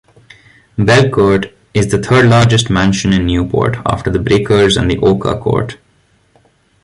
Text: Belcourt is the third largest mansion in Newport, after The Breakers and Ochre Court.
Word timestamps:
Belcourt 0.79 1.53
is 1.75 1.89
the 1.91 2.01
third 2.01 2.25
largest 2.27 2.71
mansion 2.71 3.13
in 3.13 3.27
Newport, 3.27 3.77
after 3.85 4.09
The 4.09 4.17
Breakers 4.17 4.75
and 4.75 4.89
Ochre 5.03 5.37
Court. 5.37 5.77